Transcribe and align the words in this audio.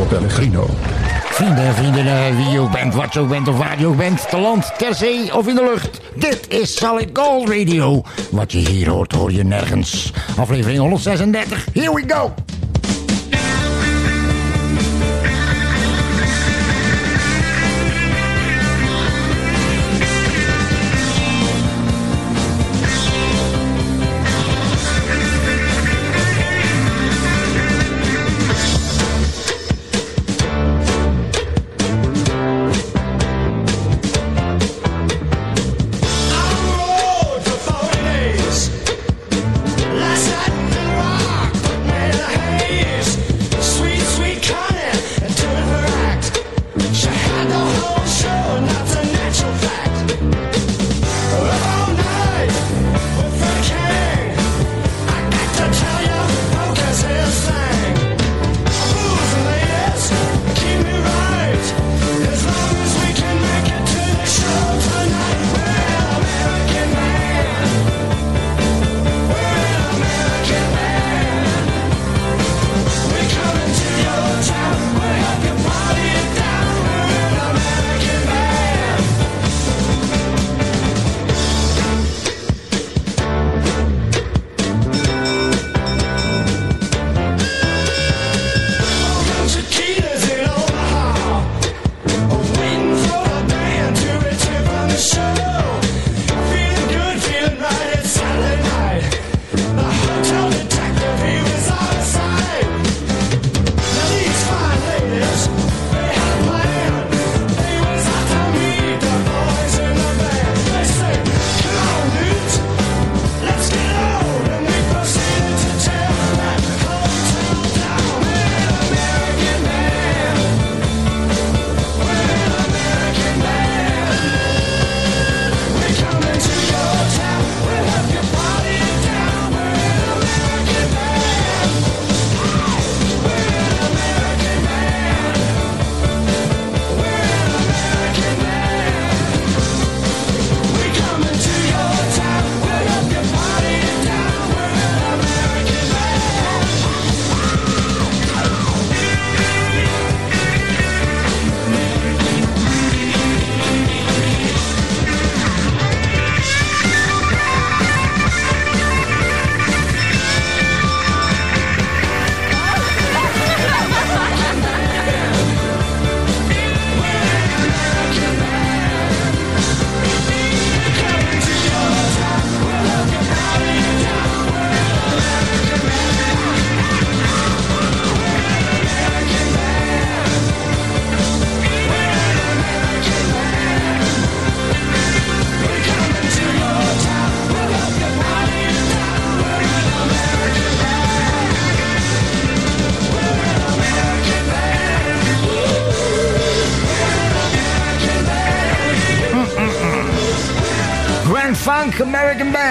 Pellegrino. 0.00 0.66
Vrienden 1.24 1.64
en 1.64 1.74
vriendinnen, 1.74 2.36
wie 2.36 2.48
je 2.48 2.58
ook 2.58 2.70
bent, 2.70 2.94
wat 2.94 3.12
je 3.12 3.20
ook 3.20 3.28
bent 3.28 3.48
of 3.48 3.56
waar 3.56 3.80
je 3.80 3.86
ook 3.86 3.96
bent, 3.96 4.28
te 4.30 4.38
land, 4.38 4.72
ter 4.78 4.94
zee 4.94 5.36
of 5.36 5.48
in 5.48 5.54
de 5.54 5.62
lucht. 5.62 6.00
Dit 6.14 6.46
is 6.48 6.76
Solid 6.76 7.08
Gold 7.12 7.48
Radio. 7.48 8.02
Wat 8.30 8.52
je 8.52 8.58
hier 8.58 8.88
hoort, 8.88 9.12
hoor 9.12 9.32
je 9.32 9.44
nergens. 9.44 10.12
Aflevering 10.36 10.78
136, 10.78 11.66
here 11.72 11.94
we 11.94 12.04
go! 12.06 12.34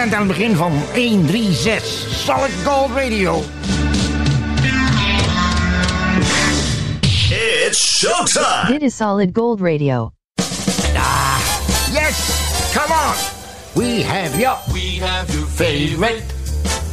Band 0.03 0.15
aan 0.15 0.27
het 0.27 0.37
begin 0.37 0.55
van 0.55 0.71
136 0.93 1.83
Solid 2.25 2.51
Gold 2.65 2.89
Radio. 2.95 3.43
It's 7.67 7.97
showtime. 7.99 8.67
Dit 8.67 8.81
is 8.81 8.95
Solid 8.95 9.29
Gold 9.33 9.59
Radio. 9.61 10.11
Ah, 10.95 11.37
yes, 11.91 12.29
come 12.73 12.93
on. 12.93 13.15
We 13.73 14.03
have 14.03 14.39
your 14.39 14.57
We 14.73 14.99
have 15.05 15.33
your 15.33 15.47
favorite 15.47 16.23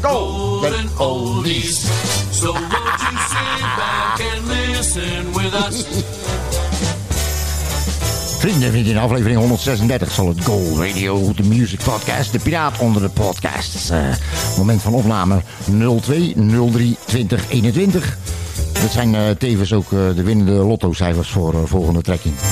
golden 0.01 0.61
golden 0.61 0.89
oldies. 0.99 0.99
oldies. 0.99 1.89
So 2.33 2.53
won't 2.53 3.01
you 3.01 3.19
sit 3.33 3.61
back 3.77 4.21
and 4.21 4.47
listen 4.49 5.33
with 5.33 5.55
us? 5.55 6.30
Vrienden 8.41 8.63
en 8.63 8.71
vriendinnen, 8.71 9.03
aflevering 9.03 9.39
136 9.39 10.11
Solid 10.11 10.45
Gold 10.45 10.79
Radio, 10.79 11.33
de 11.35 11.43
music 11.43 11.81
podcast, 11.85 12.33
de 12.33 12.39
piraat 12.39 12.79
onder 12.79 13.03
de 13.03 13.09
podcasts. 13.09 13.91
Eh, 13.91 13.99
moment 14.57 14.83
van 14.83 14.93
opname 14.93 15.41
02 16.01 16.35
03 16.73 16.97
2021. 17.07 18.19
Dat 18.73 18.91
zijn 18.91 19.15
eh, 19.15 19.23
tevens 19.39 19.73
ook 19.73 19.93
eh, 19.93 19.99
de 20.15 20.23
winnende 20.23 20.53
lottocijfers 20.53 21.31
voor 21.31 21.69
volgende 21.69 22.03
trekking. 22.03 22.35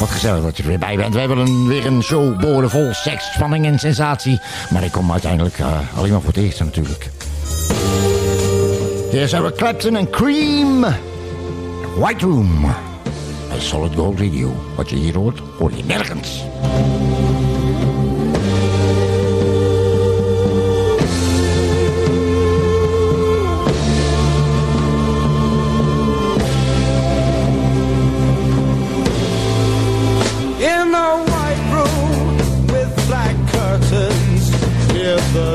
Wat 0.00 0.10
gezellig 0.10 0.42
dat 0.42 0.56
je 0.56 0.62
er 0.62 0.68
weer 0.68 0.78
bij 0.78 0.96
bent. 0.96 1.14
We 1.14 1.20
hebben 1.20 1.66
weer 1.66 1.86
een 1.86 2.02
show 2.02 2.40
boordevol 2.40 2.88
seks, 2.92 3.32
spanning 3.32 3.66
en 3.66 3.78
sensatie. 3.78 4.40
Maar 4.70 4.84
ik 4.84 4.92
kom 4.92 5.12
uiteindelijk 5.12 5.58
alleen 5.96 6.10
maar 6.10 6.20
voor 6.20 6.32
het 6.32 6.42
eerste 6.42 6.64
natuurlijk. 6.64 7.10
Hier 9.10 9.28
zijn 9.28 9.42
we 9.42 9.52
Clapton 9.52 9.96
en 9.96 10.10
Cream. 10.10 10.86
White 11.96 12.24
Room. 12.24 12.89
bij 13.60 13.68
Solid 13.68 13.94
Gold 13.94 14.20
Radio. 14.20 14.52
Wat 14.76 14.90
je 14.90 14.96
hier 14.96 15.16
hoort, 15.16 15.38
hoor 15.58 15.72
je 15.76 15.84
nergens. 15.84 16.44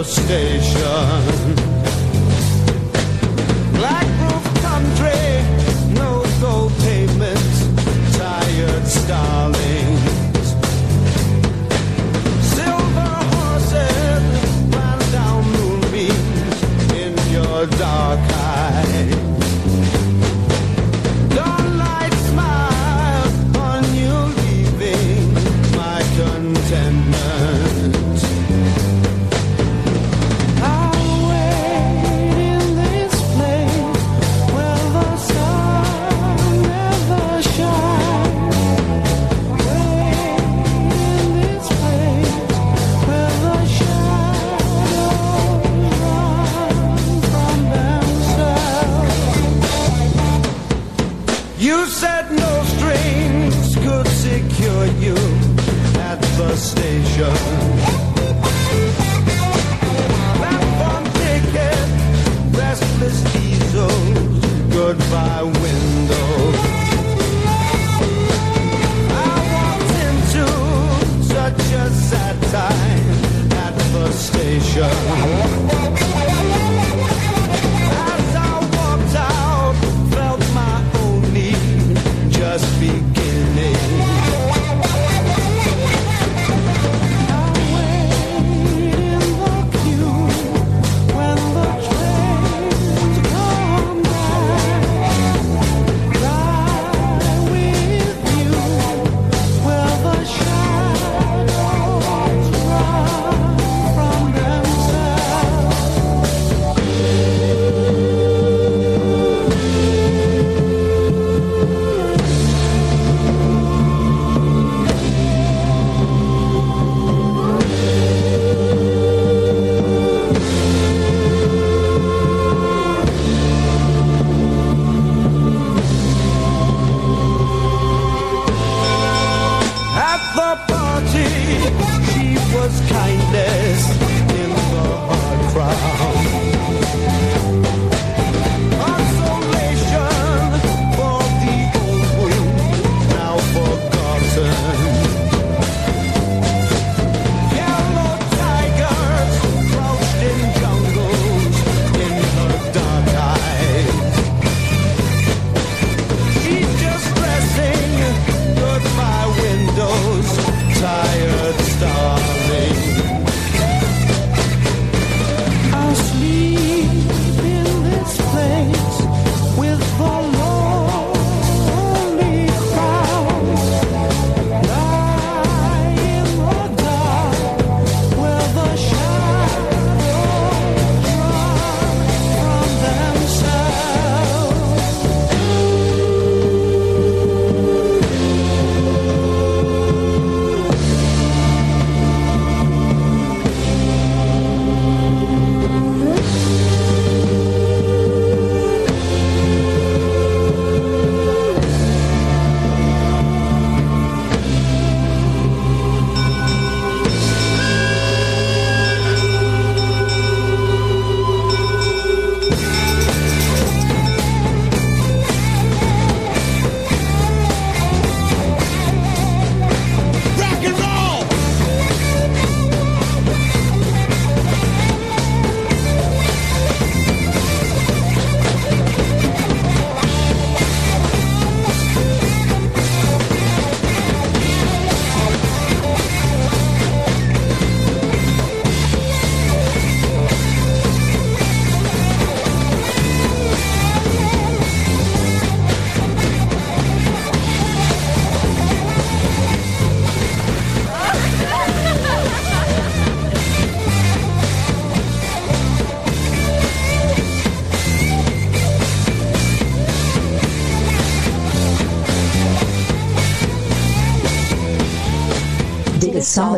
station 0.05 1.64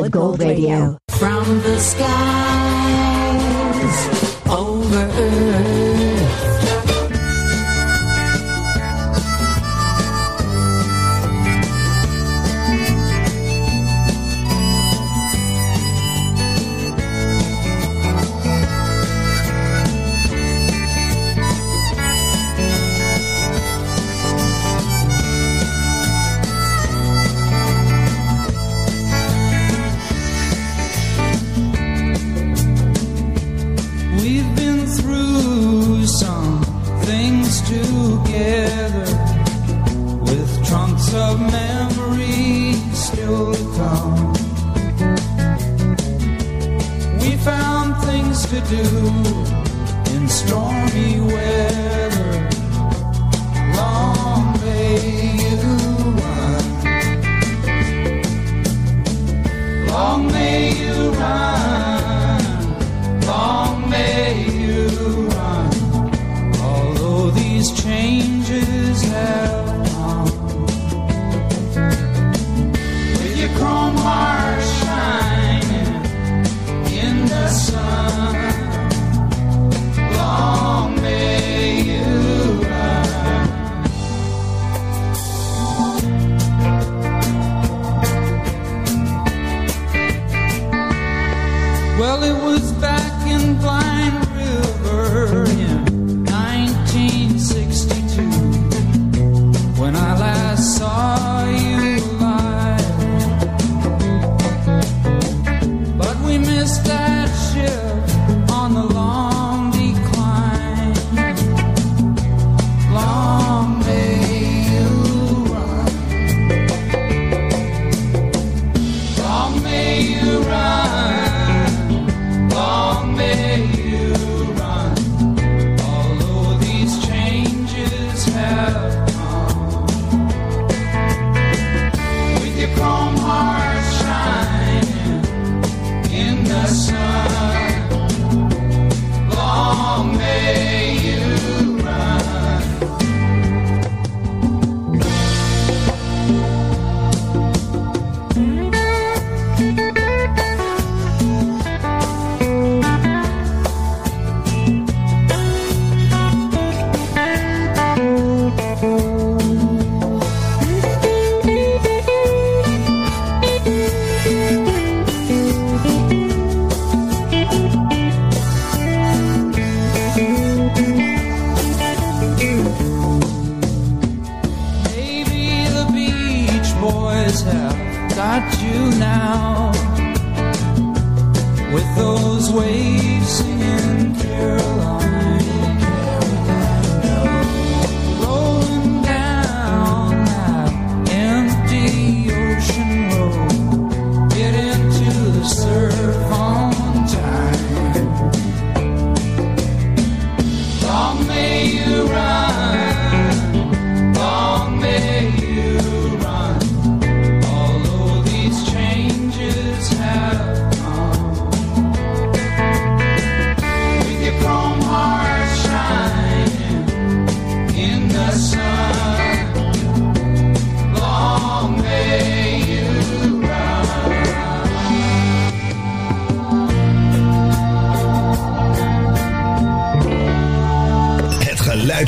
Gold 0.10 0.40
Radio. 0.40 0.98
From 1.20 1.62
the 1.62 1.80
sky. 1.80 2.27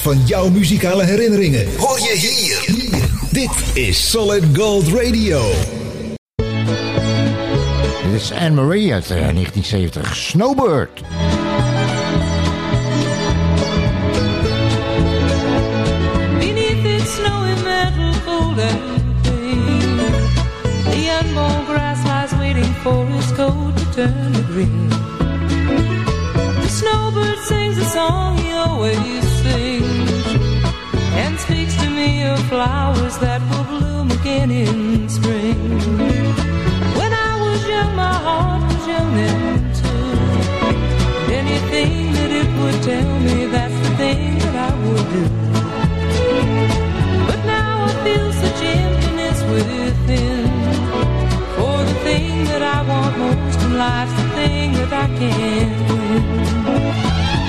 Van 0.01 0.25
jouw 0.25 0.49
muzikale 0.49 1.03
herinneringen. 1.03 1.67
Hoor 1.77 1.99
je 1.99 2.15
hier. 2.17 2.87
Dit 3.31 3.51
is 3.73 4.09
Solid 4.09 4.43
Gold 4.53 4.87
Radio. 4.87 5.51
Dit 8.11 8.21
is 8.21 8.31
Anne-Marie 8.31 8.93
uit 8.93 9.11
eh, 9.11 9.17
1970. 9.17 10.15
Snowbird. 10.15 11.01
Beneath 16.39 16.85
its 16.85 17.09
snowy 17.15 17.55
mantle 17.63 18.13
folded 18.25 18.79
pain, 19.23 19.97
the 20.91 21.03
unborn 21.19 21.65
grass 21.65 21.99
lies 22.05 22.33
waiting 22.39 22.71
for 22.83 23.05
its 23.17 23.31
coat 23.33 23.73
to 23.77 23.85
turn 23.93 24.33
to 24.33 24.41
green. 24.53 24.89
The 26.61 26.69
snowbird 26.69 27.39
sings 27.49 27.77
a 27.77 27.85
song 27.85 28.37
he 28.37 28.51
always 28.51 29.23
sings, 29.43 29.88
of 32.29 32.39
flowers 32.47 33.17
that 33.19 33.41
will 33.49 33.63
bloom 33.63 34.11
again 34.11 34.51
in 34.51 35.09
spring. 35.09 35.59
When 36.99 37.11
I 37.29 37.31
was 37.43 37.59
young, 37.67 37.95
my 37.95 38.17
heart 38.27 38.61
was 38.69 38.87
young 38.87 39.09
then 39.19 39.59
too. 39.79 40.13
Anything 41.41 42.13
that 42.17 42.31
it 42.41 42.49
would 42.59 42.77
tell 42.83 43.19
me, 43.25 43.45
that's 43.55 43.79
the 43.85 43.91
thing 44.01 44.37
that 44.43 44.55
I 44.69 44.71
would 44.83 45.05
do. 45.15 45.25
But 47.27 47.39
now 47.45 47.85
I 47.89 47.91
feel 48.05 48.29
such 48.43 48.61
emptiness 48.79 49.39
within. 49.53 50.47
For 51.55 51.77
the 51.89 51.97
thing 52.05 52.45
that 52.51 52.63
I 52.77 52.79
want 52.91 53.13
most 53.17 53.59
in 53.65 53.77
life's 53.77 54.15
the 54.21 54.27
thing 54.37 54.67
that 54.79 54.93
I 55.03 55.07
can't 55.19 55.77
win. 55.89 57.48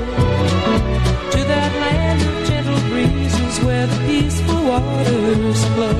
waters 4.67 5.61
flow. 5.73 5.97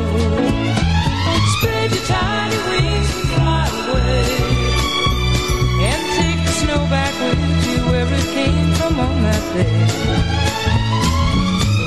Spread 1.54 1.92
your 1.92 2.06
tiny 2.06 2.60
wings 2.70 3.10
and 3.16 3.28
fly 3.34 3.66
away. 3.90 4.26
And 5.90 6.02
take 6.18 6.40
the 6.46 6.54
snow 6.62 6.82
back 6.90 7.14
with 7.20 7.68
you 7.68 7.78
where 7.92 8.10
it 8.20 8.28
came 8.38 8.70
from 8.76 9.00
on 9.00 9.16
that 9.26 9.44
day. 9.56 9.86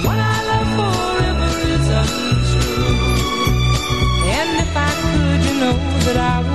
What 0.06 0.18
I 0.18 0.36
love 0.50 0.70
forever 0.78 1.50
is 1.74 1.86
untrue. 2.02 2.98
And 4.38 4.50
if 4.64 4.72
I 4.76 4.90
could, 5.00 5.40
you 5.46 5.54
know 5.60 5.76
that 6.06 6.16
I 6.16 6.36
would 6.48 6.53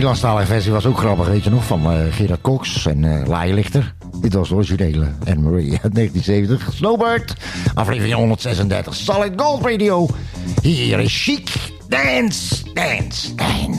Nederlandstalige 0.00 0.52
versie 0.52 0.72
was 0.72 0.86
ook 0.86 0.98
grappig, 0.98 1.26
weet 1.26 1.44
je 1.44 1.50
nog, 1.50 1.64
van 1.64 1.92
eh, 1.92 1.98
Gerard 2.10 2.40
Cox 2.40 2.86
en 2.86 3.04
eh 3.04 3.26
Laailichter. 3.26 3.94
Dit 4.20 4.32
was 4.32 4.48
de 4.48 4.54
originele 4.54 5.06
Anne-Marie 5.28 5.78
uit 5.82 5.94
1970. 5.94 6.72
Snowbird, 6.74 7.34
aflevering 7.74 8.14
136, 8.14 8.94
Solid 8.94 9.32
Gold 9.36 9.64
Radio. 9.64 10.08
Hier 10.62 11.00
is 11.00 11.22
Chic. 11.22 11.50
Dance, 11.88 12.64
dance, 12.74 13.34
dance. 13.34 13.69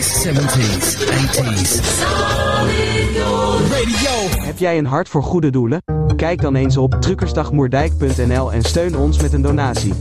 60s, 0.00 0.26
70s, 0.26 0.96
80s. 0.96 1.80
Heb 4.44 4.58
jij 4.58 4.78
een 4.78 4.86
hart 4.86 5.08
voor 5.08 5.22
goede 5.22 5.50
doelen? 5.50 5.82
Kijk 6.16 6.40
dan 6.40 6.54
eens 6.54 6.76
op 6.76 6.94
truckersdagmoerdijk.nl 7.00 8.52
en 8.52 8.62
steun 8.62 8.96
ons 8.96 9.22
met 9.22 9.32
een 9.32 9.42
donatie. 9.42 9.92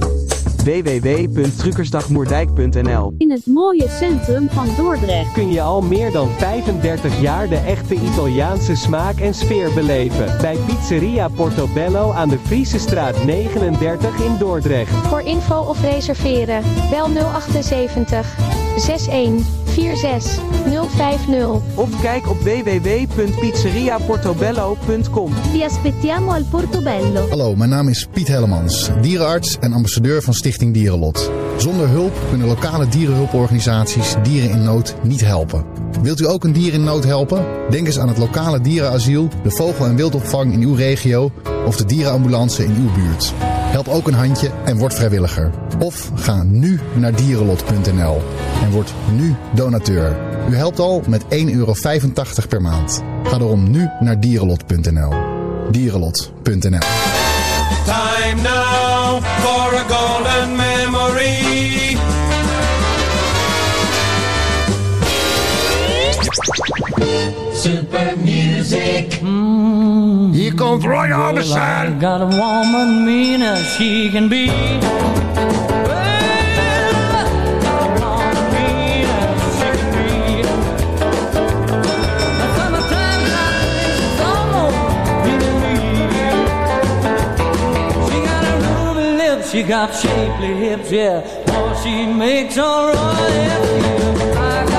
www.truckersdagmoerdijk.nl 0.63 3.13
In 3.17 3.31
het 3.31 3.45
mooie 3.45 3.89
centrum 3.89 4.49
van 4.49 4.67
Dordrecht. 4.77 5.31
kun 5.33 5.51
je 5.51 5.61
al 5.61 5.81
meer 5.81 6.11
dan 6.11 6.29
35 6.29 7.21
jaar 7.21 7.49
de 7.49 7.57
echte 7.57 7.95
Italiaanse 7.95 8.75
smaak 8.75 9.19
en 9.19 9.33
sfeer 9.33 9.73
beleven. 9.73 10.37
Bij 10.41 10.57
Pizzeria 10.65 11.27
Portobello 11.27 12.11
aan 12.11 12.29
de 12.29 12.39
Friese 12.45 12.79
straat 12.79 13.23
39 13.23 14.19
in 14.19 14.35
Dordrecht. 14.39 14.91
Voor 14.91 15.21
info 15.21 15.59
of 15.59 15.81
reserveren, 15.81 16.63
bel 16.89 17.07
078 17.51 18.60
61 18.81 19.45
46 19.65 20.39
050. 20.89 21.61
Of 21.75 22.01
kijk 22.01 22.29
op 22.29 22.37
www.pizzeriaportobello.com. 22.37 25.31
Vi 25.51 25.63
aspettiamo 25.63 26.31
al 26.31 26.43
Portobello. 26.43 27.29
Hallo, 27.29 27.55
mijn 27.55 27.69
naam 27.69 27.87
is 27.87 28.07
Piet 28.13 28.27
Hellemans, 28.27 28.89
dierenarts 29.01 29.57
en 29.59 29.73
ambassadeur 29.73 30.21
van 30.21 30.33
Stichting 30.33 30.73
Dierenlot. 30.73 31.31
Zonder 31.57 31.87
hulp 31.87 32.13
kunnen 32.29 32.47
lokale 32.47 32.87
dierenhulporganisaties 32.87 34.15
dieren 34.23 34.49
in 34.49 34.63
nood 34.63 34.95
niet 35.03 35.21
helpen. 35.21 35.80
Wilt 36.01 36.19
u 36.19 36.27
ook 36.27 36.43
een 36.43 36.53
dier 36.53 36.73
in 36.73 36.83
nood 36.83 37.03
helpen? 37.03 37.45
Denk 37.69 37.87
eens 37.87 37.99
aan 37.99 38.07
het 38.07 38.17
lokale 38.17 38.61
dierenasiel, 38.61 39.29
de 39.43 39.51
vogel- 39.51 39.85
en 39.85 39.95
wildopvang 39.95 40.53
in 40.53 40.61
uw 40.61 40.75
regio 40.75 41.31
of 41.65 41.75
de 41.75 41.85
dierenambulance 41.85 42.63
in 42.63 42.75
uw 42.75 42.93
buurt. 42.93 43.33
Help 43.71 43.87
ook 43.87 44.07
een 44.07 44.13
handje 44.13 44.51
en 44.65 44.77
word 44.77 44.93
vrijwilliger. 44.93 45.51
Of 45.79 46.11
ga 46.15 46.43
nu 46.43 46.79
naar 46.93 47.15
dierenlot.nl 47.15 48.21
en 48.63 48.71
word 48.71 48.93
nu 49.15 49.35
donateur. 49.55 50.17
U 50.49 50.55
helpt 50.55 50.79
al 50.79 51.03
met 51.07 51.23
1,85 51.23 51.27
euro 51.51 51.73
per 52.49 52.61
maand. 52.61 53.01
Ga 53.23 53.37
daarom 53.37 53.71
nu 53.71 53.89
naar 53.99 54.19
dierenlot.nl. 54.19 55.13
Dierenlot.nl 55.71 56.79
Super 67.53 68.15
music. 68.17 69.19
Mm. 69.21 70.33
Hier 70.33 70.55
komt 70.55 70.83
Roy 70.83 71.13
Orbison. 71.13 71.99
Got 71.99 72.21
a 72.21 72.25
woman 72.25 73.05
mean 73.05 73.41
as 73.41 73.75
she 73.75 74.09
can 74.09 74.27
be. 74.27 74.49
She 88.07 88.23
got 88.25 88.43
a 88.43 88.55
rude 88.57 89.45
she 89.51 89.63
got 89.63 89.93
shapely 89.93 90.53
hips, 90.55 90.91
yeah. 90.91 91.21
Oh, 91.47 91.79
she 91.83 92.05
makes 92.05 92.57
alright. 92.57 93.51
I 94.37 94.70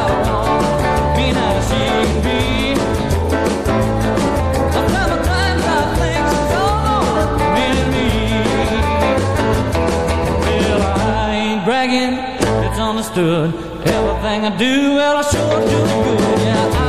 it's 11.94 12.78
understood. 12.78 13.54
Everything 13.84 14.44
I 14.46 14.56
do, 14.56 14.94
well, 14.94 15.16
I 15.16 15.22
sure 15.22 15.60
do 15.60 15.66
good. 15.66 16.38
Yeah, 16.40 16.70
I 16.72 16.81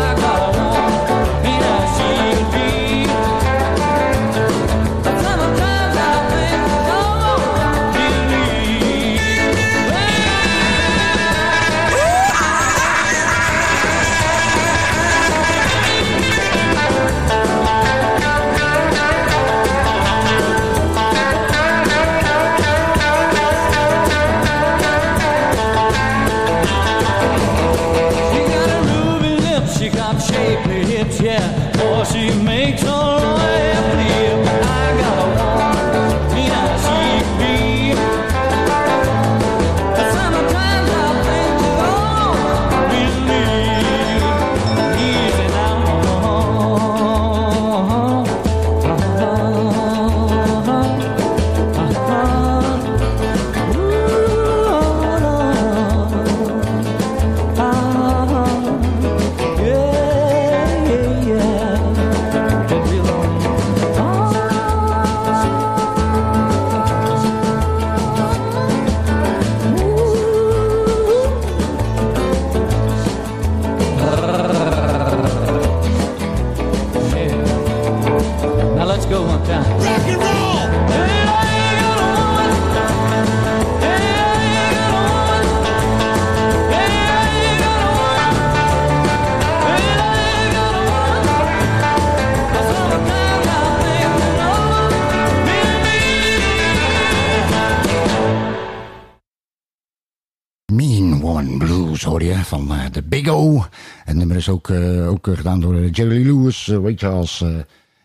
gedaan 105.44 105.60
door 105.60 105.76
eh, 105.76 105.92
Jerry 105.92 106.26
Lewis, 106.26 106.68
eh, 106.68 106.78
weet 106.80 107.00
je, 107.00 107.08
als 107.08 107.42
eh, 107.42 107.58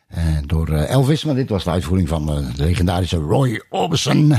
eh, 0.09 0.42
door 0.46 0.68
eh, 0.68 0.90
Elvis. 0.90 1.24
Maar 1.24 1.35
dit 1.35 1.48
was 1.48 1.64
de 1.64 1.70
uitvoering 1.70 2.09
van 2.09 2.29
eh, 2.31 2.37
de 2.57 2.64
legendarische 2.64 3.16
Roy 3.16 3.62
Orbison. 3.70 4.33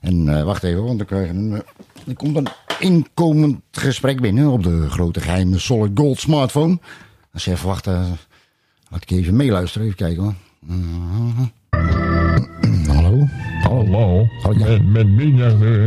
En 0.00 0.28
eh, 0.38 0.42
wacht 0.44 0.62
even, 0.62 0.84
want 0.84 1.00
er, 1.00 1.06
krijgen 1.06 1.36
een, 1.36 1.52
eh, 1.52 1.60
er 2.06 2.14
komt 2.14 2.36
een 2.36 2.46
inkomend 2.78 3.60
gesprek 3.70 4.20
binnen 4.20 4.48
op 4.48 4.62
de 4.62 4.90
grote 4.90 5.20
geheime 5.20 5.58
Solid 5.58 5.90
Gold 5.94 6.18
smartphone. 6.18 6.78
Als 7.32 7.44
je 7.44 7.50
even 7.50 7.66
wacht, 7.66 7.86
eh, 7.86 8.04
laat 8.88 9.02
ik 9.02 9.10
even 9.10 9.36
meeluisteren, 9.36 9.86
even 9.86 9.98
kijken 9.98 10.22
hoor. 10.22 10.34
Hallo? 12.86 13.26
Hallo, 13.62 14.26
met, 14.58 14.86
met 14.86 15.06
wie? 15.16 15.32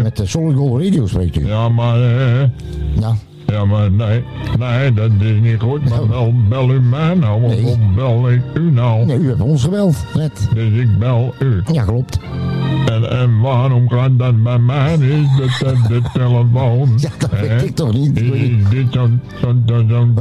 Met 0.04 0.18
de 0.18 0.26
Solid 0.26 0.56
Gold 0.58 0.82
Radio 0.84 1.08
spreekt 1.08 1.36
u. 1.36 1.48
Ja, 1.48 1.70
maar... 1.70 2.02
eh 2.02 2.50
Ja. 3.00 3.16
Ja, 3.56 3.66
maar 3.66 3.92
nee, 3.92 4.24
nee, 4.60 4.94
dat 4.94 5.12
is 5.20 5.40
niet 5.42 5.62
goed. 5.62 5.90
Maar 5.90 6.08
bel, 6.08 6.34
bel 6.50 6.72
u 6.72 6.82
mij 6.82 7.14
nou, 7.14 7.44
of 7.44 7.50
Nee. 7.56 7.78
bel 7.96 8.32
ik 8.32 8.42
u 8.54 8.72
nou? 8.72 9.06
Nee, 9.06 9.18
u 9.18 9.28
hebt 9.28 9.42
ons 9.42 9.64
gebeld, 9.64 10.06
net. 10.14 10.50
Dus 10.54 10.72
ik 10.80 11.00
bel 11.00 11.34
u. 11.40 11.64
Ja, 11.72 11.84
klopt. 11.84 12.20
En, 13.26 13.40
waarom 13.42 13.90
gaat 13.90 14.20
dat 14.20 14.44
bij 14.44 14.58
mij 14.60 14.98
niet, 14.98 15.38
de, 15.38 15.48
de, 15.60 15.76
de 15.88 16.02
telefoon? 16.14 16.90
Ja, 17.06 17.10
dat 17.18 17.30
weet 17.40 17.62
ik 17.64 17.76
toch 17.76 17.94
niet. 17.94 18.22
Is, 18.22 18.30
is 18.30 18.70
dit 18.70 18.86
zo'n 18.90 19.22
zo'n 19.42 19.64
zo'n 19.88 20.14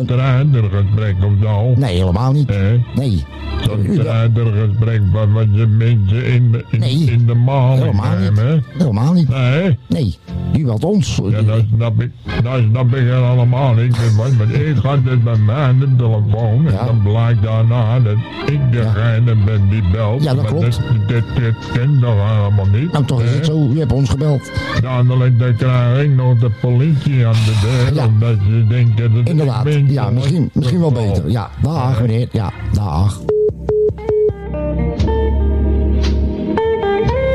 of 1.24 1.32
zo? 1.42 1.74
Nee, 1.76 1.96
helemaal 1.96 2.32
niet. 2.32 2.48
Nee. 2.94 3.24
Zo'n 3.66 3.86
strijdergesprek 3.92 5.00
wat, 5.12 5.28
wat 5.32 5.46
je 5.52 5.66
mensen 5.66 6.24
in, 6.26 6.52
de- 6.52 6.64
in, 6.70 6.78
Nee. 6.80 7.10
in 7.10 7.26
de 7.26 7.34
maling 7.34 7.80
Helemaal 7.84 8.18
niet. 8.18 8.34
nemen? 8.34 8.64
Helemaal 8.78 9.12
niet. 9.12 9.28
Nee? 9.28 9.78
Nee, 9.88 10.16
u 10.56 10.64
belt 10.64 10.84
ons. 10.84 11.20
Ja, 11.30 11.42
dat 11.42 11.62
snap 11.76 12.00
ik, 12.02 12.10
dat 12.42 12.60
snap 12.70 12.86
ik 12.94 12.98
helemaal 13.02 13.74
niet. 13.74 14.16
Want, 14.16 14.36
want 14.36 14.54
ik 14.54 14.76
had 14.82 15.04
dit 15.04 15.24
bij 15.24 15.36
mij 15.36 15.54
aan 15.54 15.78
de 15.78 15.88
telefoon 15.96 16.66
en 16.66 16.86
dan 16.86 17.02
blijkt 17.02 17.42
daarna 17.42 18.00
dat 18.00 18.16
ik 18.46 18.60
degene 18.72 19.34
ben 19.44 19.68
die 19.70 19.82
belt. 19.92 20.22
Ja, 20.22 20.34
dat 20.34 20.42
maar 20.42 20.52
klopt. 20.52 20.64
Dat, 20.82 21.08
dit, 21.08 21.24
dit 21.36 21.54
kent 21.72 22.00
toch 22.00 22.28
helemaal 22.36 22.66
niet? 22.80 22.92
Nou, 22.94 23.06
toch 23.06 23.22
is 23.22 23.34
het 23.34 23.46
zo. 23.46 23.68
U 23.72 23.78
hebt 23.78 23.92
ons 23.92 24.10
gebeld. 24.10 24.50
Dadelijk 24.80 25.38
dan 25.38 25.56
krijg 25.56 26.02
ik 26.02 26.10
nog 26.10 26.38
de 26.38 26.50
politie 26.60 27.26
aan 27.26 27.32
de 27.32 27.88
deur, 27.92 28.06
omdat 28.06 28.36
ze 28.48 28.66
denken 28.68 29.14
dat 29.14 29.28
Inderdaad. 29.28 29.66
ik 29.66 29.72
ben. 29.72 29.92
Ja, 29.92 30.10
misschien, 30.10 30.50
misschien 30.52 30.80
wel 30.80 30.92
beter. 30.92 31.30
Ja, 31.30 31.50
dag 31.62 32.00
meneer. 32.00 32.28
Ja, 32.32 32.52
dag. 32.72 33.20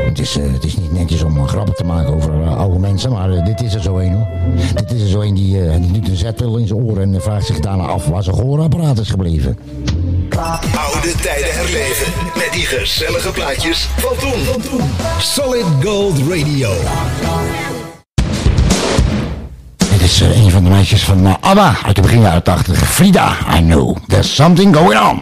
Het 0.08 0.18
is, 0.18 0.38
eh, 0.38 0.52
het 0.52 0.64
is 0.64 0.76
niet 0.76 0.92
netjes 0.92 1.22
om 1.22 1.36
eh, 1.36 1.46
grappen 1.46 1.74
te 1.74 1.84
maken 1.84 2.14
over 2.14 2.42
eh, 2.42 2.56
oude 2.56 2.78
mensen, 2.78 3.10
maar 3.12 3.44
dit 3.44 3.60
is 3.60 3.74
er 3.74 3.82
zo 3.82 3.98
een 3.98 4.12
hoor. 4.12 4.26
Dit 4.74 4.92
is 4.92 5.02
er 5.02 5.08
zo 5.08 5.20
een 5.20 5.34
die, 5.34 5.80
die 5.80 5.92
doet 5.92 6.08
een 6.08 6.16
zetpil 6.16 6.56
in 6.56 6.66
zijn 6.66 6.80
oren 6.80 7.14
en 7.14 7.22
vraagt 7.22 7.46
zich 7.46 7.60
daarna 7.60 7.84
af 7.84 8.06
waar 8.06 8.22
zijn 8.22 8.36
gehoorapparaat 8.36 8.98
is 8.98 9.10
gebleven. 9.10 9.56
Oude 10.38 11.14
tijden 11.22 11.54
herleven 11.54 12.12
met 12.34 12.48
die 12.52 12.66
gezellige 12.66 13.30
plaatjes 13.30 13.88
van 13.96 14.16
toen. 14.16 14.90
Solid 15.18 15.64
Gold 15.82 16.18
Radio. 16.18 16.72
Dit 19.76 20.00
is 20.00 20.20
eh, 20.20 20.44
een 20.44 20.50
van 20.50 20.64
de 20.64 20.70
meisjes 20.70 21.04
van 21.04 21.26
eh, 21.26 21.34
ABBA 21.40 21.76
uit 21.84 21.96
de 21.96 22.02
begin 22.02 22.20
jaren 22.20 22.42
80. 22.42 22.90
Frida, 22.90 23.36
I 23.56 23.60
know 23.60 23.96
there's 24.06 24.34
something 24.34 24.76
going 24.76 25.00
on. 25.00 25.20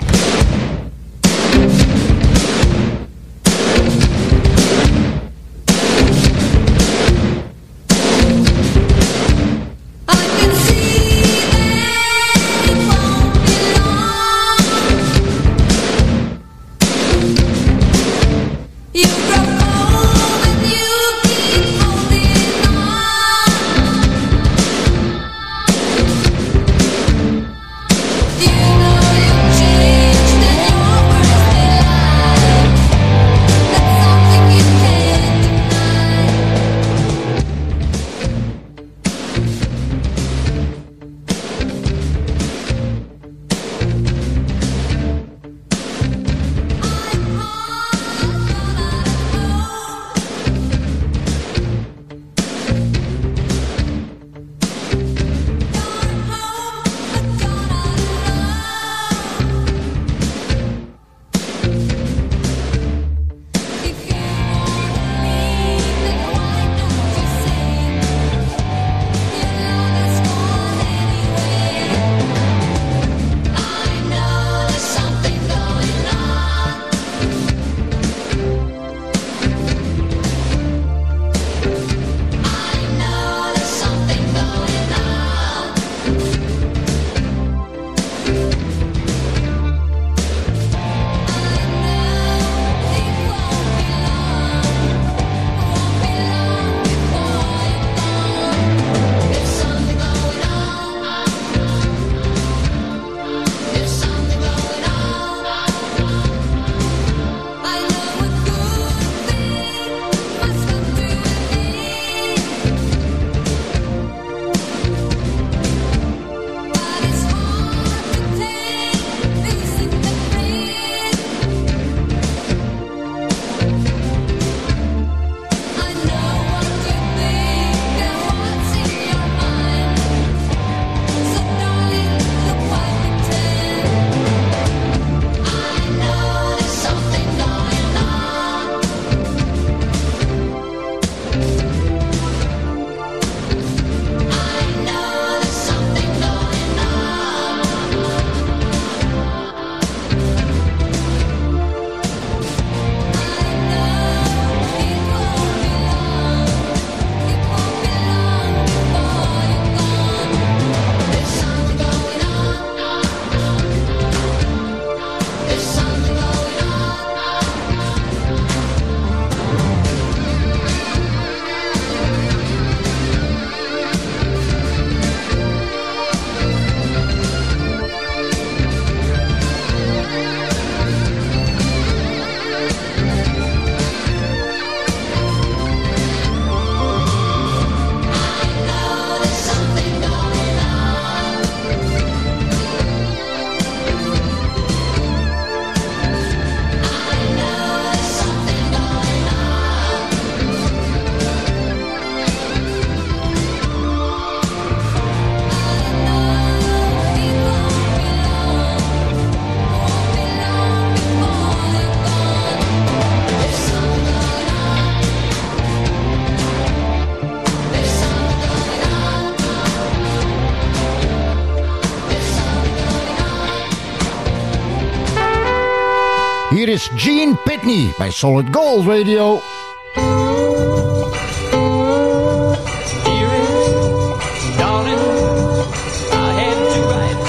McNee 227.68 227.94
bij 227.98 228.10
Solid 228.10 228.46
Gold 228.50 228.86
Radio. 228.86 229.40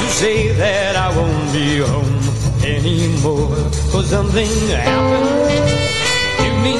say 0.09 0.53
that 0.53 0.95
I 0.97 1.15
won't 1.15 1.53
be 1.53 1.77
home 1.77 2.19
anymore. 2.63 3.55
Something 4.03 4.51
happened 4.67 5.29
to 6.37 6.49
me 6.63 6.75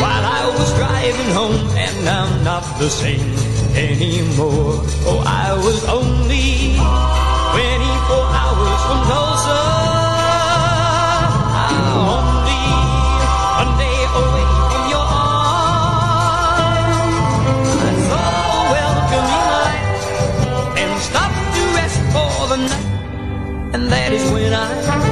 while 0.00 0.24
I 0.24 0.44
was 0.58 0.70
driving 0.74 1.32
home, 1.32 1.76
and 1.76 2.08
I'm 2.08 2.44
not 2.44 2.64
the 2.78 2.90
same 2.90 3.32
anymore. 3.74 4.82
Oh, 5.06 5.22
I 5.24 5.54
was 5.54 5.84
only 5.84 6.57
that 23.88 24.12
is 24.12 24.30
when 24.30 24.52
I 24.52 25.07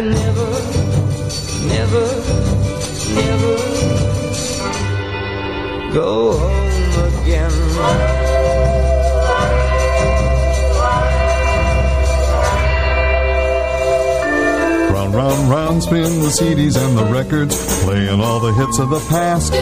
can 0.00 0.12
never, 0.12 0.50
never, 1.68 2.06
never 3.14 3.56
go 5.92 6.32
home 6.38 7.22
again. 7.22 7.50
round, 15.12 15.50
round, 15.50 15.82
spin 15.82 16.02
the 16.20 16.28
CDs 16.28 16.76
and 16.78 16.96
the 16.96 17.04
records, 17.06 17.84
playing 17.84 18.20
all 18.20 18.40
the 18.40 18.52
hits 18.54 18.78
of 18.78 18.88
the 18.88 19.00
past. 19.10 19.52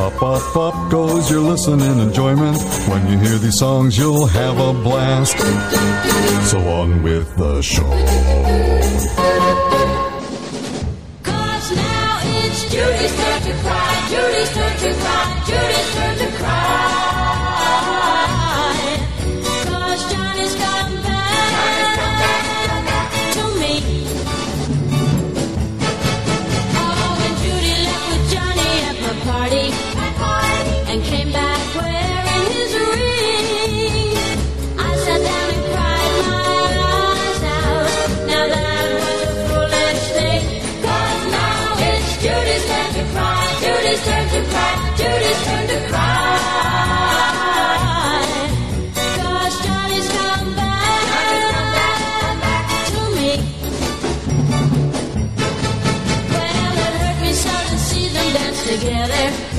Up, 0.00 0.22
up, 0.22 0.56
up 0.56 0.90
goes 0.90 1.30
your 1.30 1.40
listening 1.40 1.98
enjoyment. 1.98 2.56
When 2.88 3.06
you 3.08 3.18
hear 3.18 3.36
these 3.38 3.58
songs, 3.58 3.98
you'll 3.98 4.26
have 4.26 4.58
a 4.58 4.72
blast. 4.72 5.36
So 6.48 6.58
on 6.60 7.02
with 7.02 7.36
the 7.36 7.60
show. 7.60 8.79
you 12.80 12.92
just 12.98 13.16
to 13.44 13.52
cry. 13.62 13.79
together. 58.80 59.49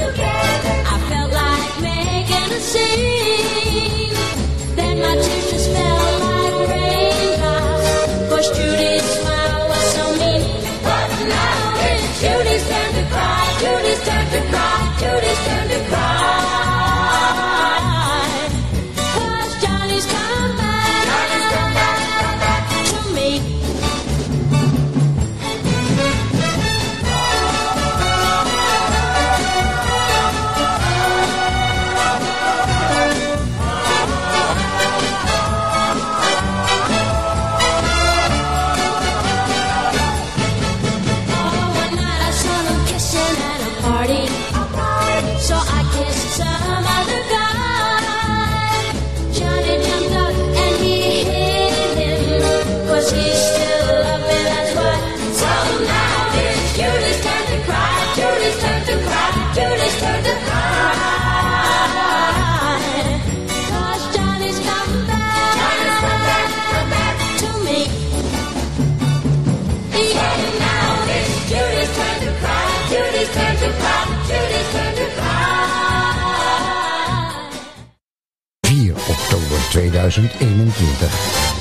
2021. 79.90 81.10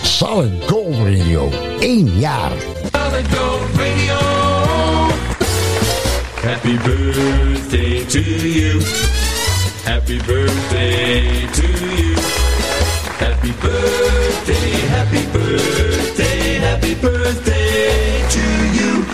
Solid 0.02 0.66
Gold 0.66 0.96
Radio. 1.04 1.48
1 1.80 2.18
jaar. 2.20 2.52
Solid 2.92 3.26
Gold 3.30 3.76
Radio. 3.76 4.18
Happy 6.42 6.76
birthday 6.76 8.04
to 8.06 8.20
you. 8.20 8.80
Happy 9.84 10.18
birthday 10.18 11.46
to 11.52 11.66
you. 11.96 12.14
Happy 13.18 13.52
birthday, 13.60 14.70
happy 14.88 15.26
birthday, 15.32 16.58
happy 16.60 16.94
birthday 16.94 18.22
to 18.28 18.40
you. 18.76 19.04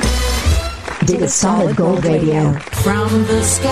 Dit 1.05 1.21
is 1.21 1.39
Solid 1.39 1.77
Gold 1.77 2.05
Radio. 2.05 2.53
From 2.71 3.27
the 3.27 3.43
skies 3.43 3.67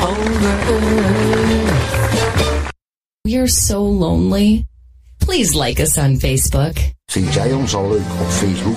over 0.00 0.52
earth. 0.68 2.01
We're 3.32 3.48
so 3.48 3.82
lonely. 3.82 4.66
Please 5.18 5.54
like 5.54 5.80
us 5.80 5.96
on 5.96 6.18
Facebook. 6.18 6.76
Vind 7.06 7.34
jij 7.34 7.52
ons 7.52 7.74
al 7.74 7.88
leuk 7.88 8.20
op 8.20 8.28
Facebook? 8.28 8.76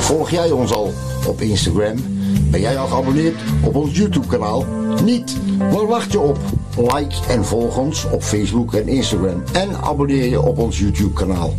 Volg 0.00 0.30
jij 0.30 0.50
ons 0.50 0.72
al 0.72 0.92
op 1.26 1.40
Instagram? 1.40 1.96
Ben 2.50 2.60
jij 2.60 2.78
al 2.78 2.86
geabonneerd 2.86 3.34
op 3.64 3.74
ons 3.74 3.96
YouTube 3.96 4.26
kanaal? 4.26 4.66
Niet? 5.04 5.36
Waar 5.58 5.86
wacht 5.86 6.12
je 6.12 6.20
op? 6.20 6.38
Like 6.76 7.14
en 7.28 7.44
volg 7.44 7.78
ons 7.78 8.04
op 8.10 8.22
Facebook 8.22 8.74
en 8.74 8.88
Instagram. 8.88 9.42
En 9.52 9.76
abonneer 9.82 10.28
je 10.30 10.40
op 10.40 10.58
ons 10.58 10.78
YouTube 10.78 11.12
kanaal. 11.12 11.54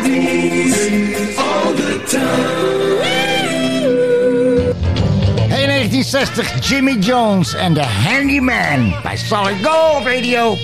Hey 0.04 0.46
1960 5.96 6.60
Jimmy 6.60 6.98
Jones 6.98 7.56
and 7.56 7.78
the 7.78 7.84
Handyman 7.86 9.02
by 9.02 9.16
Solid 9.16 9.64
Gold 9.64 10.06
Radio. 10.06 10.58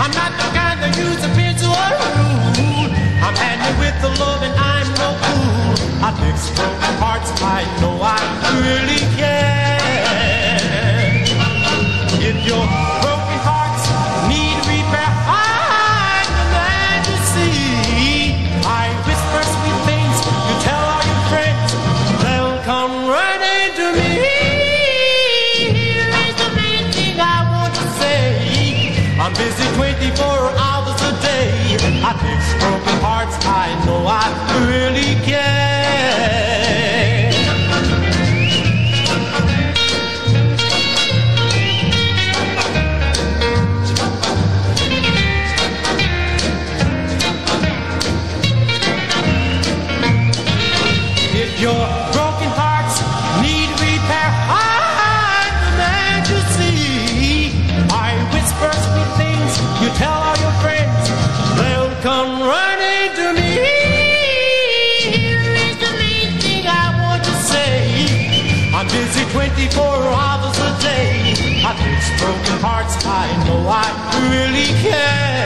I'm 0.00 0.10
not 0.16 0.32
the 0.32 0.48
kind 0.56 0.80
that 0.80 0.96
use 0.96 1.20
appearance 1.28 1.60
or 1.60 1.76
rule. 2.16 2.88
I'm 3.20 3.36
handy 3.36 3.68
with 3.78 4.00
the 4.00 4.08
love 4.18 4.42
and 4.42 4.54
I'm 4.56 4.88
no 4.96 5.12
fool. 5.20 5.76
I 6.02 6.10
fix 6.24 6.48
broken 6.56 6.94
hearts, 7.04 7.30
I 7.42 7.68
know 7.82 8.00
I 8.00 8.16
really 8.64 9.00
care. 9.18 9.63
I 32.20 32.52
broken 32.60 32.96
hearts, 33.00 33.36
I 33.46 33.68
know 33.86 34.06
I 34.06 34.24
really 34.68 35.14
can. 35.24 35.63
Hearts, 72.64 72.96
I 73.04 73.26
know 73.44 73.60
I 73.68 73.84
really 74.32 74.70
can. 74.80 75.44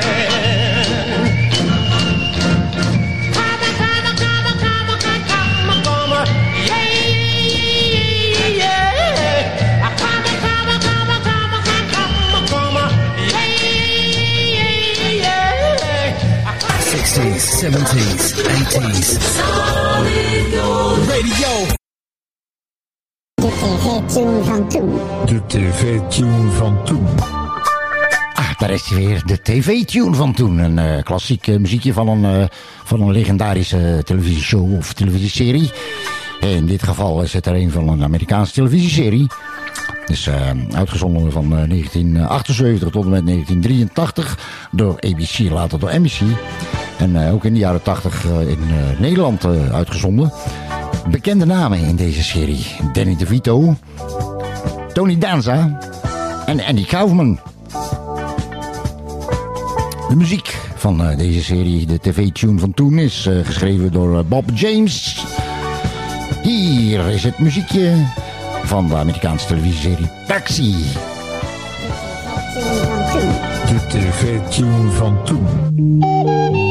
Sixties, 16.94 17.42
seventies, 17.60 18.22
eighties. 18.38 19.08
Solid 19.20 20.52
Gold 20.52 21.08
Radio. 21.08 21.77
De 23.68 23.74
tv-tune 24.06 24.42
van 24.42 24.68
toen. 24.68 24.92
De 25.26 25.40
tv-tune 25.46 26.50
van 26.50 26.84
toen. 26.84 27.06
Ah, 28.34 28.58
daar 28.58 28.70
is 28.70 28.88
hij 28.88 28.98
weer. 28.98 29.22
De 29.26 29.42
tv-tune 29.42 30.14
van 30.14 30.32
toen. 30.34 30.58
Een 30.58 30.78
eh, 30.78 31.02
klassiek 31.02 31.46
eh, 31.46 31.58
muziekje 31.58 31.92
van 31.92 32.08
een, 32.08 32.24
eh, 32.24 32.46
van 32.84 33.00
een 33.00 33.10
legendarische 33.10 34.02
televisieshow 34.04 34.76
of 34.76 34.92
televisieserie. 34.92 35.70
In 36.40 36.66
dit 36.66 36.82
geval 36.82 37.22
is 37.22 37.32
het 37.32 37.46
er 37.46 37.54
een 37.54 37.70
van 37.70 37.88
een 37.88 38.02
Amerikaanse 38.02 38.52
televisieserie. 38.52 39.26
Dus 40.06 40.26
eh, 40.26 40.50
uitgezonden 40.72 41.32
van 41.32 41.44
eh, 41.44 41.68
1978 41.68 42.90
tot 42.90 43.04
en 43.04 43.10
met 43.10 43.26
1983 43.26 44.38
door 44.70 44.96
ABC, 45.00 45.38
later 45.50 45.78
door 45.78 46.00
NBC. 46.00 46.20
En 46.98 47.26
eh, 47.26 47.34
ook 47.34 47.44
in 47.44 47.52
de 47.52 47.58
jaren 47.58 47.82
80 47.82 48.24
eh, 48.24 48.40
in 48.40 48.58
eh, 48.58 49.00
Nederland 49.00 49.44
eh, 49.44 49.74
uitgezonden. 49.74 50.32
Bekende 51.10 51.44
namen 51.46 51.78
in 51.78 51.96
deze 51.96 52.22
serie. 52.22 52.66
Danny 52.92 53.16
DeVito, 53.16 53.76
Tony 54.92 55.18
Danza 55.18 55.78
en 56.46 56.64
Andy 56.64 56.84
Kaufman. 56.84 57.38
De 60.08 60.16
muziek 60.16 60.56
van 60.76 61.04
eh, 61.04 61.16
deze 61.18 61.42
serie, 61.42 61.86
de 61.86 61.98
tv-tune 61.98 62.58
van 62.58 62.74
toen, 62.74 62.98
is 62.98 63.26
eh, 63.26 63.44
geschreven 63.44 63.92
door 63.92 64.18
eh, 64.18 64.24
Bob 64.24 64.50
James. 64.54 65.24
Hier 66.42 67.08
is 67.08 67.24
het 67.24 67.38
muziekje 67.38 67.92
van 68.64 68.88
de 68.88 68.96
Amerikaanse 68.96 69.46
televisieserie 69.46 70.10
Taxi. 70.26 70.74
De 73.66 73.86
tv-tune 73.88 74.90
van 74.90 75.24
toen. 75.24 76.67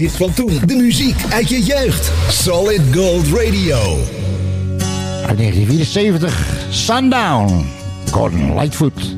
dit 0.00 0.16
van 0.16 0.34
toen. 0.34 0.60
De 0.66 0.74
muziek 0.74 1.16
uit 1.32 1.48
je 1.48 1.62
jeugd. 1.62 2.12
Solid 2.28 2.80
Gold 2.94 3.26
Radio. 3.26 3.98
1974, 5.36 6.66
Sundown, 6.70 7.66
Gordon 8.10 8.54
Lightfoot. 8.54 9.09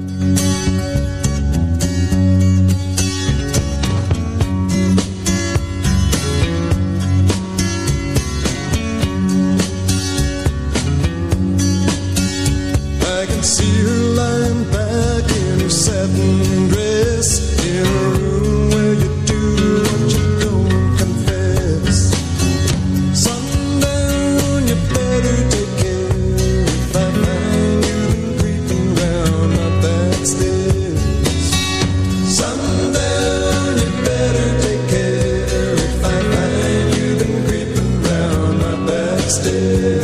like. 39.29 40.01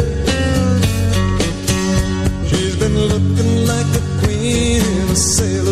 She's 2.49 2.77
been 2.77 2.97
looking 2.97 3.67
like 3.67 3.91
a 4.01 4.03
queen 4.21 4.83
in 4.83 5.09
a 5.11 5.17
sailor. 5.17 5.68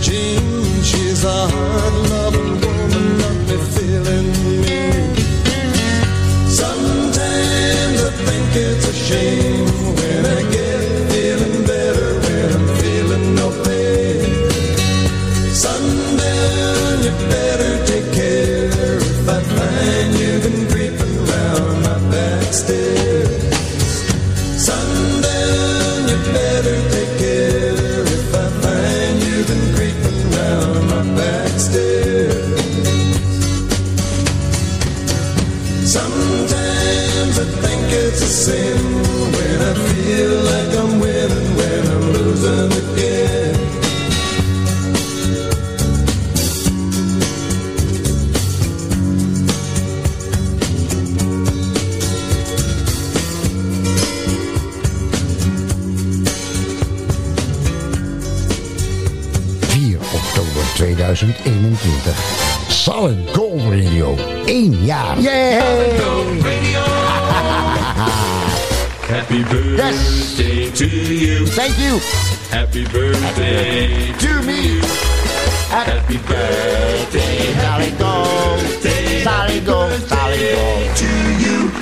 Jean, 0.00 0.82
she's 0.82 1.24
a 1.24 1.87
Happy 72.78 72.92
birthday 72.92 74.12
to 74.18 74.42
me. 74.42 74.78
Happy 75.68 76.18
birthday, 76.18 77.52
Sally 77.54 77.90
Gold. 77.98 78.60
Sally 79.24 79.60
Gold, 79.62 80.00
Sally 80.02 80.52
Gold 80.54 80.96
to 80.96 81.10
you. 81.42 81.72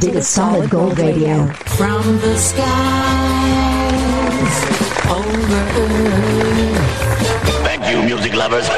Dig 0.00 0.16
a 0.16 0.22
solid 0.22 0.70
gold 0.70 0.98
radio 0.98 1.46
from 1.76 2.02
the 2.20 2.38
skies 2.38 2.64
over 5.10 5.62
earth. 5.82 6.80
Thank 7.62 7.84
you, 7.86 8.02
music 8.02 8.32
lovers. 8.32 8.68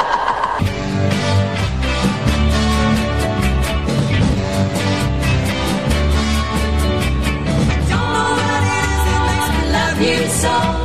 soul. 10.44 10.83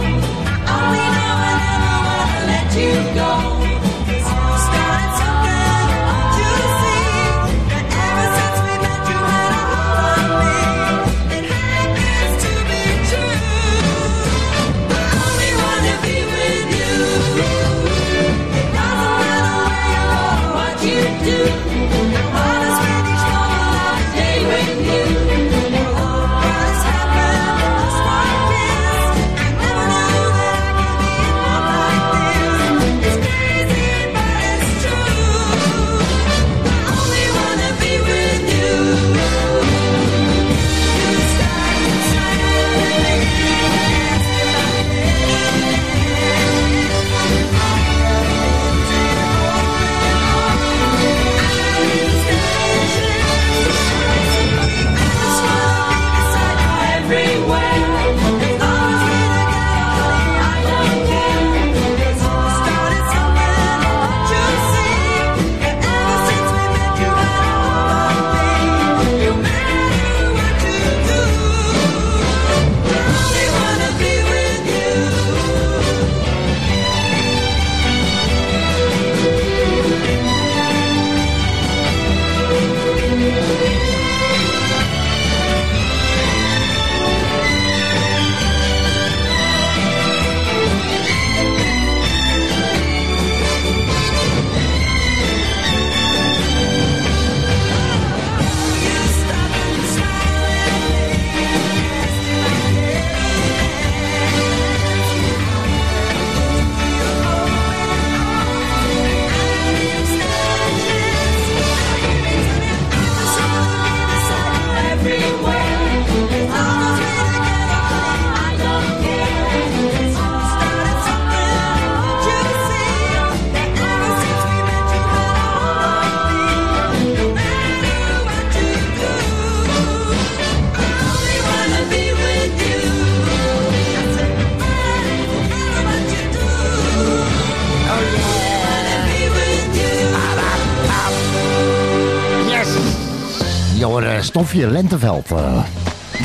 Stofje 144.40 144.68
Lenteveld. 144.68 145.32
eh 145.32 145.64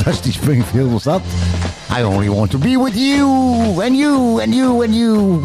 Dusty 0.05 0.33
Springfield 0.33 0.91
was 0.93 1.03
dat. 1.03 1.21
I 1.99 2.03
only 2.05 2.29
want 2.29 2.51
to 2.51 2.59
be 2.59 2.79
with 2.85 2.95
you, 2.95 3.83
and 3.85 3.97
you, 3.97 4.43
and 4.43 4.55
you, 4.55 4.85
and 4.85 4.95
you. 4.95 5.41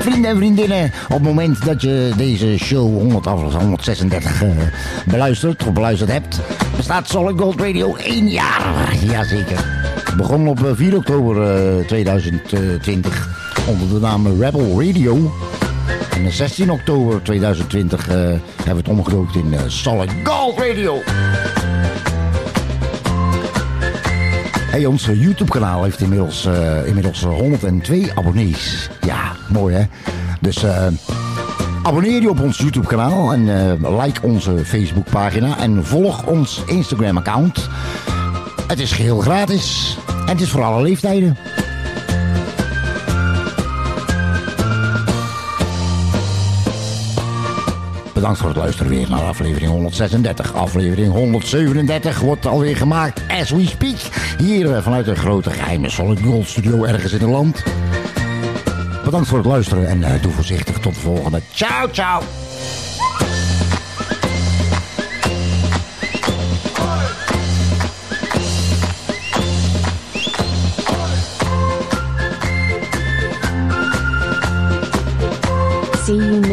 Vrienden 0.00 0.30
en 0.30 0.36
vriendinnen, 0.36 0.84
op 1.08 1.14
het 1.14 1.22
moment 1.22 1.64
dat 1.64 1.82
je 1.82 2.12
deze 2.16 2.56
show 2.58 2.98
100, 2.98 3.26
af- 3.26 3.54
136 3.54 4.42
eh, 4.42 4.48
beluistert 5.06 5.64
of 5.66 5.72
beluisterd 5.72 6.10
hebt, 6.10 6.40
bestaat 6.76 7.08
Solid 7.08 7.40
Gold 7.40 7.60
Radio 7.60 7.96
één 7.96 8.28
jaar. 8.28 8.94
Jazeker. 9.04 9.64
Begon 10.16 10.48
op 10.48 10.64
eh, 10.64 10.70
4 10.74 10.96
oktober 10.96 11.42
eh, 11.78 11.86
2020 11.86 13.28
onder 13.66 13.88
de 13.88 14.00
naam 14.00 14.40
Rebel 14.40 14.82
Radio. 14.86 15.32
En 16.16 16.26
op 16.26 16.32
16 16.32 16.70
oktober 16.70 17.22
2020 17.22 18.08
eh, 18.08 18.14
hebben 18.14 18.38
we 18.64 18.70
het 18.76 18.88
omgedoopt 18.88 19.34
in 19.36 19.54
Solid 19.66 20.10
Gold 20.24 20.58
Radio. 20.58 20.98
Hey, 24.70 24.86
ons 24.86 25.06
YouTube-kanaal 25.06 25.84
heeft 25.84 26.00
inmiddels, 26.00 26.46
eh, 26.46 26.86
inmiddels 26.86 27.22
eh, 27.22 27.30
102 27.30 28.10
abonnees. 28.14 28.88
Ja, 29.06 29.32
mooi 29.48 29.74
hè? 29.74 29.84
Dus 30.40 30.62
eh, 30.62 30.86
abonneer 31.82 32.20
je 32.20 32.30
op 32.30 32.40
ons 32.40 32.58
YouTube-kanaal 32.58 33.32
en 33.32 33.48
eh, 33.48 34.00
like 34.02 34.22
onze 34.22 34.64
Facebook-pagina 34.64 35.58
en 35.58 35.86
volg 35.86 36.26
ons 36.26 36.62
Instagram-account. 36.66 37.68
Het 38.66 38.80
is 38.80 38.92
geheel 38.92 39.20
gratis 39.20 39.96
en 40.08 40.32
het 40.32 40.40
is 40.40 40.50
voor 40.50 40.62
alle 40.62 40.82
leeftijden. 40.82 41.36
Bedankt 48.20 48.40
voor 48.40 48.48
het 48.48 48.58
luisteren 48.58 48.92
weer 48.92 49.10
naar 49.10 49.20
aflevering 49.20 49.70
136. 49.70 50.54
Aflevering 50.54 51.12
137 51.12 52.20
wordt 52.20 52.46
alweer 52.46 52.76
gemaakt 52.76 53.20
as 53.28 53.50
we 53.50 53.66
speak. 53.66 53.96
Hier 54.38 54.74
eh, 54.74 54.82
vanuit 54.82 55.06
een 55.06 55.16
grote 55.16 55.50
geheime 55.50 55.90
Solid 55.90 56.20
Gold 56.20 56.48
studio 56.48 56.84
ergens 56.84 57.12
in 57.12 57.20
het 57.20 57.30
land. 57.30 57.62
Bedankt 59.04 59.28
voor 59.28 59.38
het 59.38 59.46
luisteren 59.46 59.88
en 59.88 60.02
eh, 60.02 60.22
doe 60.22 60.32
voorzichtig 60.32 60.78
tot 60.78 60.94
de 60.94 61.00
volgende. 61.00 61.40
Ciao, 61.52 61.88
ciao. 61.92 62.22